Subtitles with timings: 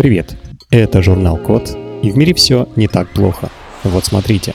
[0.00, 0.34] Привет,
[0.70, 3.50] это журнал Код, и в мире все не так плохо.
[3.84, 4.54] Вот смотрите.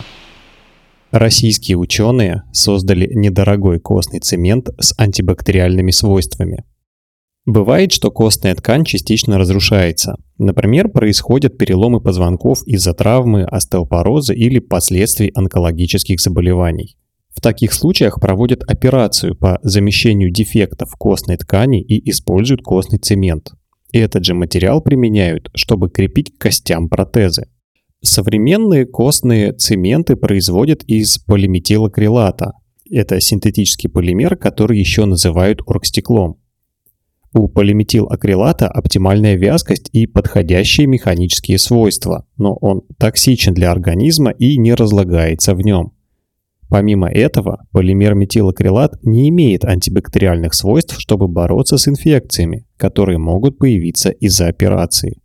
[1.11, 6.63] Российские ученые создали недорогой костный цемент с антибактериальными свойствами.
[7.45, 10.16] Бывает, что костная ткань частично разрушается.
[10.39, 16.98] Например, происходят переломы позвонков из-за травмы, остеопороза или последствий онкологических заболеваний.
[17.30, 23.51] В таких случаях проводят операцию по замещению дефектов костной ткани и используют костный цемент.
[23.95, 27.47] Этот же материал применяют, чтобы крепить к костям протезы.
[28.01, 32.55] Современные костные цементы производят из полиметилакрилата.
[32.91, 36.41] Это синтетический полимер, который еще называют оргстеклом.
[37.33, 44.73] У полиметилакрилата оптимальная вязкость и подходящие механические свойства, но он токсичен для организма и не
[44.73, 45.94] разлагается в нем.
[46.69, 54.09] Помимо этого, полимер метилакрилат не имеет антибактериальных свойств, чтобы бороться с инфекциями, которые могут появиться
[54.09, 55.21] из-за операции.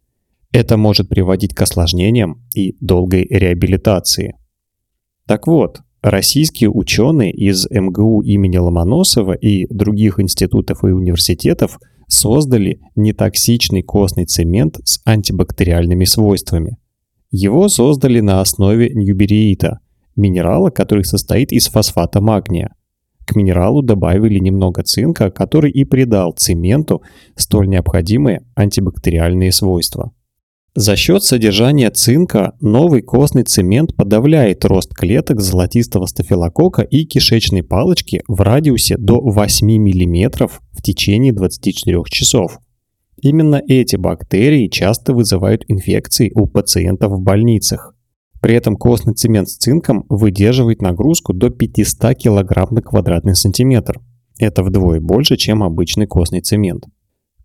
[0.52, 4.36] Это может приводить к осложнениям и долгой реабилитации.
[5.26, 13.82] Так вот, российские ученые из МГУ имени Ломоносова и других институтов и университетов создали нетоксичный
[13.82, 16.76] костный цемент с антибактериальными свойствами.
[17.30, 19.78] Его создали на основе ньюбериита–
[20.16, 22.74] минерала, который состоит из фосфата магния.
[23.26, 27.02] К минералу добавили немного цинка, который и придал цементу
[27.36, 30.12] столь необходимые антибактериальные свойства.
[30.74, 38.22] За счет содержания цинка новый костный цемент подавляет рост клеток золотистого стафилококка и кишечной палочки
[38.28, 42.58] в радиусе до 8 мм в течение 24 часов.
[43.20, 47.94] Именно эти бактерии часто вызывают инфекции у пациентов в больницах.
[48.40, 54.00] При этом костный цемент с цинком выдерживает нагрузку до 500 кг на квадратный сантиметр.
[54.38, 56.86] Это вдвое больше, чем обычный костный цемент.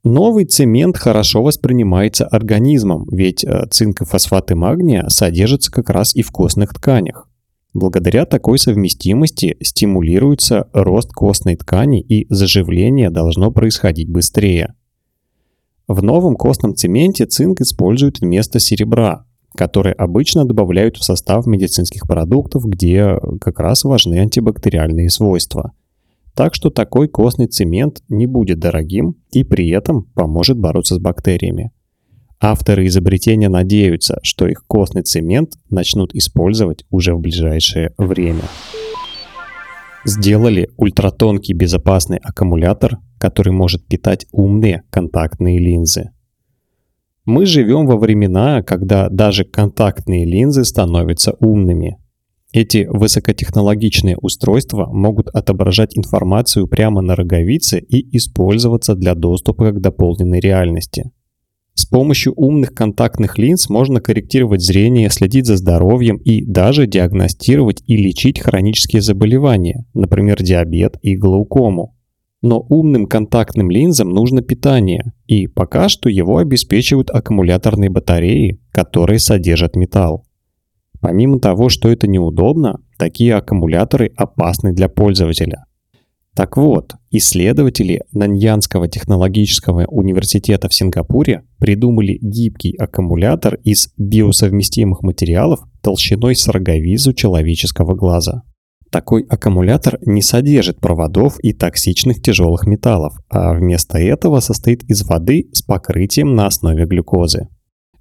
[0.06, 6.22] Новый цемент хорошо воспринимается организмом, ведь э, цинк и фосфаты магния содержатся как раз и
[6.22, 7.28] в костных тканях.
[7.74, 14.76] Благодаря такой совместимости стимулируется рост костной ткани и заживление должно происходить быстрее.
[15.88, 22.66] В новом костном цементе цинк используют вместо серебра, которые обычно добавляют в состав медицинских продуктов,
[22.66, 25.72] где как раз важны антибактериальные свойства.
[26.36, 31.72] Так что такой костный цемент не будет дорогим и при этом поможет бороться с бактериями.
[32.42, 38.44] Авторы изобретения надеются, что их костный цемент начнут использовать уже в ближайшее время.
[40.04, 46.12] Сделали ультратонкий безопасный аккумулятор, который может питать умные контактные линзы.
[47.26, 51.98] Мы живем во времена, когда даже контактные линзы становятся умными.
[52.54, 60.40] Эти высокотехнологичные устройства могут отображать информацию прямо на роговице и использоваться для доступа к дополненной
[60.40, 61.12] реальности.
[61.74, 67.98] С помощью умных контактных линз можно корректировать зрение, следить за здоровьем и даже диагностировать и
[67.98, 71.95] лечить хронические заболевания, например, диабет и глаукому.
[72.42, 79.76] Но умным контактным линзам нужно питание, и пока что его обеспечивают аккумуляторные батареи, которые содержат
[79.76, 80.26] металл.
[81.02, 85.66] Помимо того, что это неудобно, такие аккумуляторы опасны для пользователя.
[86.36, 96.36] Так вот, исследователи Наньянского технологического университета в Сингапуре придумали гибкий аккумулятор из биосовместимых материалов толщиной
[96.36, 98.44] с роговизу человеческого глаза.
[98.92, 105.50] Такой аккумулятор не содержит проводов и токсичных тяжелых металлов, а вместо этого состоит из воды
[105.52, 107.50] с покрытием на основе глюкозы.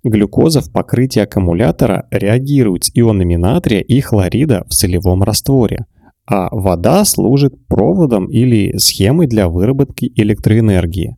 [0.04, 5.86] Глюкоза в покрытии аккумулятора реагирует с ионами натрия и хлорида в солевом растворе,
[6.26, 11.16] а вода служит проводом или схемой для выработки электроэнергии.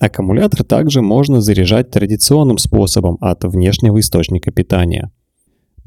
[0.00, 5.12] Аккумулятор также можно заряжать традиционным способом от внешнего источника питания–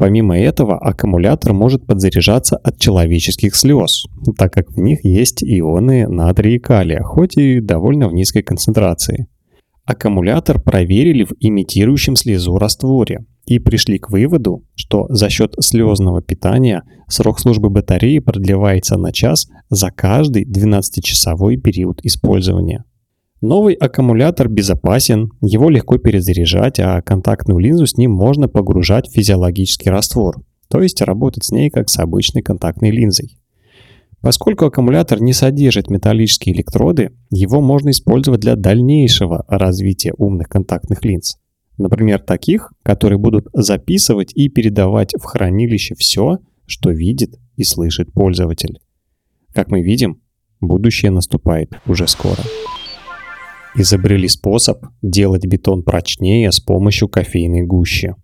[0.02, 6.56] Помимо этого, аккумулятор может подзаряжаться от человеческих слез, так как в них есть ионы натрия
[6.56, 9.28] и калия, хоть и довольно в низкой концентрации.
[9.86, 16.82] Аккумулятор проверили в имитирующем слезу растворе и пришли к выводу, что за счет слезного питания
[17.08, 22.86] срок службы батареи продлевается на час за каждый 12-часовой период использования.
[23.42, 29.90] Новый аккумулятор безопасен, его легко перезаряжать, а контактную линзу с ним можно погружать в физиологический
[29.90, 33.36] раствор, то есть работать с ней как с обычной контактной линзой.
[34.22, 41.38] Поскольку аккумулятор не содержит металлические электроды, его можно использовать для дальнейшего развития умных контактных линз.
[41.80, 46.38] Например, таких, которые будут записывать и передавать в хранилище все,
[46.68, 48.80] что видит и слышит пользователь.
[49.52, 50.22] Как мы видим,
[50.60, 52.44] будущее наступает уже скоро.
[53.76, 58.16] Изобрели способ делать бетон прочнее с помощью кофейной гущи.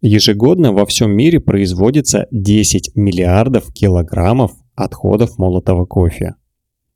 [0.00, 6.36] Ежегодно во всем мире производится 10 миллиардов килограммов отходов молотого кофе.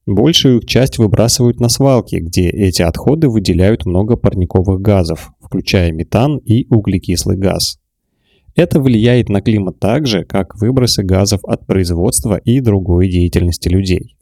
[0.07, 6.39] Большую их часть выбрасывают на свалки, где эти отходы выделяют много парниковых газов, включая метан
[6.39, 7.79] и углекислый газ.
[8.55, 14.17] Это влияет на климат так же, как выбросы газов от производства и другой деятельности людей.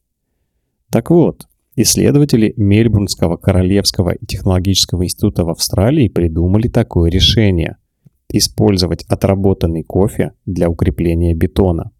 [0.90, 1.46] Так вот,
[1.76, 7.76] исследователи Мельбурнского Королевского технологического института в Австралии придумали такое решение–
[8.32, 11.92] использовать отработанный кофе для укрепления бетона.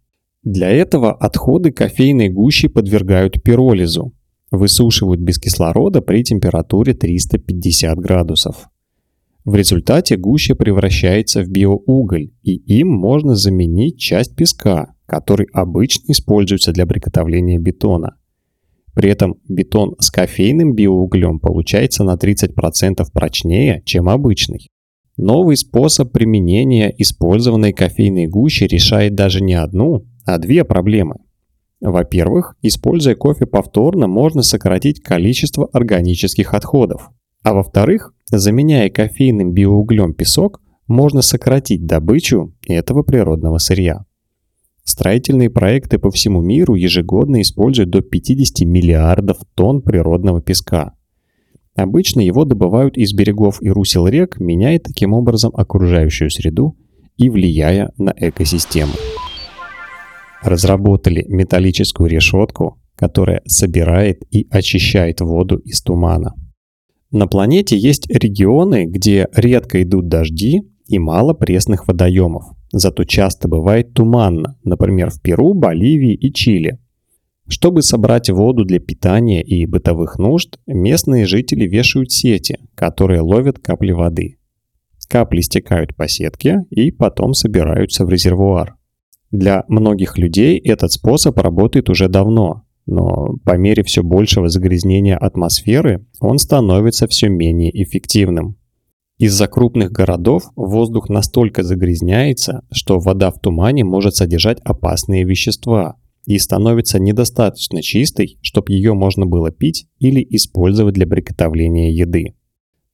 [0.43, 4.13] Для этого отходы кофейной гущи подвергают пиролизу,
[4.51, 8.67] высушивают без кислорода при температуре 350 градусов.
[9.45, 16.71] В результате гуща превращается в биоуголь, и им можно заменить часть песка, который обычно используется
[16.71, 18.15] для приготовления бетона.
[18.93, 24.69] При этом бетон с кофейным биоуглем получается на 30% прочнее, чем обычный.
[25.17, 31.17] Новый способ применения использованной кофейной гущи решает даже не одну, а две проблемы.
[31.81, 37.09] Во-первых, используя кофе повторно, можно сократить количество органических отходов.
[37.43, 44.05] А во-вторых, заменяя кофейным биоуглем песок, можно сократить добычу этого природного сырья.
[44.83, 50.93] Строительные проекты по всему миру ежегодно используют до 50 миллиардов тонн природного песка.
[51.75, 56.77] Обычно его добывают из берегов и русел рек, меняя таким образом окружающую среду
[57.17, 58.93] и влияя на экосистему.
[60.43, 66.33] Разработали металлическую решетку, которая собирает и очищает воду из тумана.
[67.11, 72.45] На планете есть регионы, где редко идут дожди и мало пресных водоемов.
[72.75, 76.79] Зато часто бывает туманно, например, в Перу, Боливии и Чили.
[77.47, 83.91] Чтобы собрать воду для питания и бытовых нужд, местные жители вешают сети, которые ловят капли
[83.91, 84.37] воды.
[85.07, 88.75] Капли стекают по сетке и потом собираются в резервуар.
[89.29, 96.07] Для многих людей этот способ работает уже давно, но по мере все большего загрязнения атмосферы
[96.19, 98.57] он становится все менее эффективным.
[99.19, 106.37] Из-за крупных городов воздух настолько загрязняется, что вода в тумане может содержать опасные вещества и
[106.39, 112.33] становится недостаточно чистой, чтобы ее можно было пить или использовать для приготовления еды.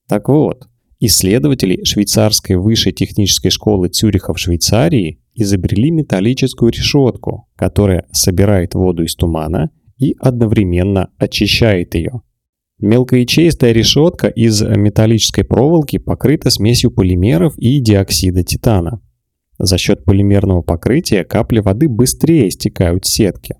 [0.07, 0.67] Так вот,
[0.99, 9.15] исследователи швейцарской высшей технической школы Цюриха в Швейцарии изобрели металлическую решетку, которая собирает воду из
[9.15, 12.21] тумана и одновременно очищает ее.
[12.79, 19.01] Мелкоячеистая решетка из металлической проволоки покрыта смесью полимеров и диоксида титана.
[19.57, 23.55] За счет полимерного покрытия капли воды быстрее стекают в сетки,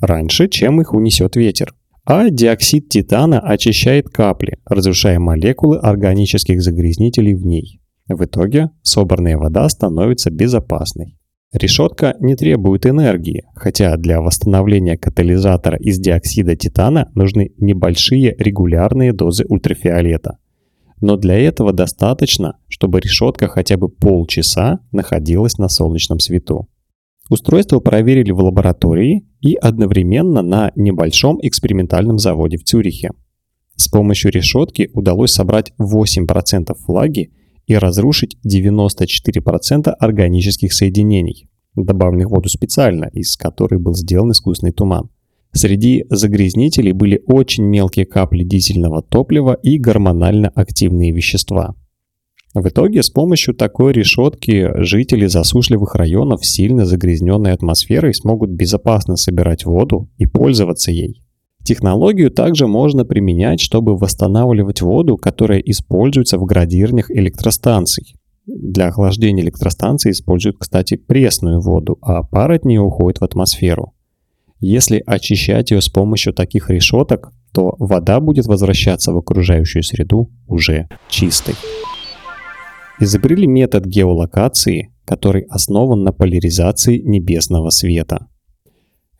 [0.00, 1.74] раньше, чем их унесет ветер.
[2.04, 7.80] А диоксид титана очищает капли, разрушая молекулы органических загрязнителей в ней.
[8.08, 11.18] В итоге собранная вода становится безопасной.
[11.52, 19.44] Решетка не требует энергии, хотя для восстановления катализатора из диоксида титана нужны небольшие регулярные дозы
[19.46, 20.38] ультрафиолета.
[21.02, 26.68] Но для этого достаточно, чтобы решетка хотя бы полчаса находилась на солнечном свету.
[27.28, 33.10] Устройство проверили в лаборатории и одновременно на небольшом экспериментальном заводе в Цюрихе.
[33.76, 37.32] С помощью решетки удалось собрать 8% влаги
[37.66, 45.10] и разрушить 94% органических соединений, добавленных в воду специально, из которой был сделан искусственный туман.
[45.52, 51.74] Среди загрязнителей были очень мелкие капли дизельного топлива и гормонально активные вещества.
[52.54, 59.64] В итоге с помощью такой решетки жители засушливых районов сильно загрязненной атмосферой смогут безопасно собирать
[59.64, 61.21] воду и пользоваться ей.
[61.64, 68.16] Технологию также можно применять, чтобы восстанавливать воду, которая используется в градирнях электростанций.
[68.46, 73.92] Для охлаждения электростанции используют, кстати, пресную воду, а пар от нее уходит в атмосферу.
[74.58, 80.88] Если очищать ее с помощью таких решеток, то вода будет возвращаться в окружающую среду уже
[81.08, 81.54] чистой.
[82.98, 88.26] Изобрели метод геолокации, который основан на поляризации небесного света–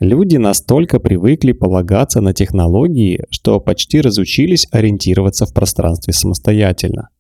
[0.03, 7.11] Люди настолько привыкли полагаться на технологии, что почти разучились ориентироваться в пространстве самостоятельно.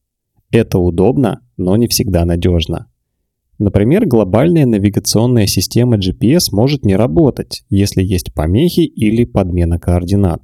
[0.50, 2.88] Это удобно, но не всегда надежно.
[3.60, 10.42] Например, глобальная навигационная система GPS может не работать, если есть помехи или подмена координат.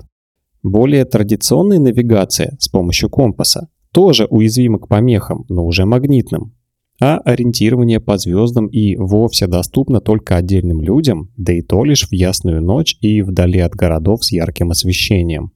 [0.63, 6.53] Более традиционная навигация с помощью компаса тоже уязвима к помехам, но уже магнитным
[7.01, 12.13] а ориентирование по звездам и вовсе доступно только отдельным людям, да и то лишь в
[12.13, 15.53] ясную ночь и вдали от городов с ярким освещением.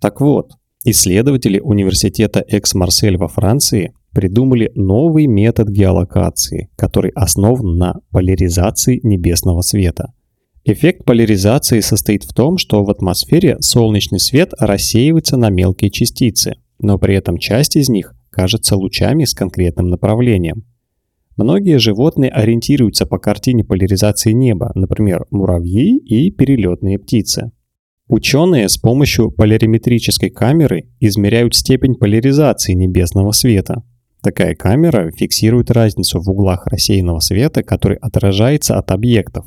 [0.00, 0.52] Так вот,
[0.84, 10.12] исследователи университета Экс-Марсель во Франции придумали новый метод геолокации, который основан на поляризации небесного света.
[10.64, 16.98] Эффект поляризации состоит в том, что в атмосфере солнечный свет рассеивается на мелкие частицы, но
[16.98, 20.64] при этом часть из них кажется лучами с конкретным направлением.
[21.36, 27.52] Многие животные ориентируются по картине поляризации неба, например, муравьи и перелетные птицы.
[28.08, 33.82] Ученые с помощью полариметрической камеры измеряют степень поляризации небесного света.
[34.22, 39.44] Такая камера фиксирует разницу в углах рассеянного света, который отражается от объектов.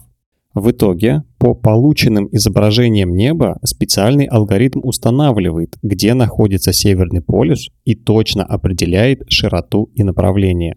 [0.53, 8.43] В итоге, по полученным изображениям неба специальный алгоритм устанавливает, где находится Северный полюс и точно
[8.43, 10.75] определяет широту и направление.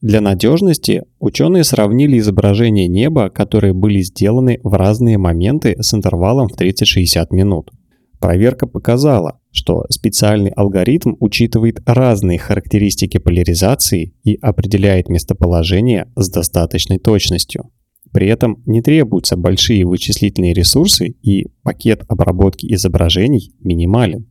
[0.00, 6.58] Для надежности ученые сравнили изображения неба, которые были сделаны в разные моменты с интервалом в
[6.58, 7.70] 30-60 минут.
[8.18, 17.70] Проверка показала, что специальный алгоритм учитывает разные характеристики поляризации и определяет местоположение с достаточной точностью.
[18.12, 24.29] При этом не требуются большие вычислительные ресурсы и пакет обработки изображений минимален.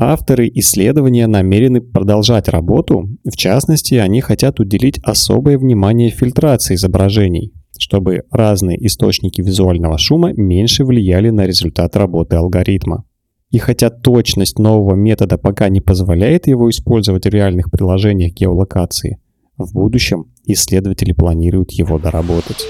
[0.00, 8.22] Авторы исследования намерены продолжать работу, в частности, они хотят уделить особое внимание фильтрации изображений, чтобы
[8.30, 13.04] разные источники визуального шума меньше влияли на результат работы алгоритма.
[13.50, 19.18] И хотя точность нового метода пока не позволяет его использовать в реальных приложениях геолокации,
[19.56, 22.64] в будущем исследователи планируют его доработать.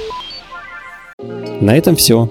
[1.61, 2.31] На этом все.